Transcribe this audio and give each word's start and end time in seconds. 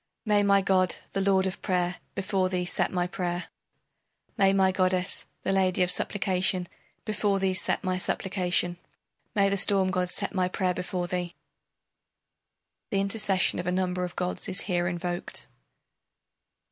May 0.25 0.41
my 0.41 0.61
god, 0.63 0.95
the 1.13 1.21
lord 1.21 1.45
of 1.45 1.61
prayer, 1.61 1.97
before 2.15 2.49
thee 2.49 2.65
set 2.65 2.91
my 2.91 3.05
prayer! 3.05 3.49
May 4.35 4.51
my 4.51 4.71
goddess, 4.71 5.27
the 5.43 5.51
lady 5.53 5.83
of 5.83 5.91
supplication, 5.91 6.67
before 7.05 7.37
thee 7.37 7.53
set 7.53 7.83
my 7.83 7.99
supplication! 7.99 8.77
May 9.35 9.47
the 9.47 9.57
storm 9.57 9.91
god 9.91 10.09
set 10.09 10.33
my 10.33 10.47
prayer 10.47 10.73
before 10.73 11.05
thee! 11.05 11.35
[The 12.89 12.99
intercession 12.99 13.59
of 13.59 13.67
a 13.67 13.71
number 13.71 14.03
of 14.03 14.15
gods 14.15 14.49
is 14.49 14.61
here 14.61 14.87
invoked. 14.87 15.47